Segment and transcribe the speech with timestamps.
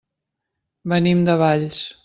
[0.95, 1.83] Venim de Valls.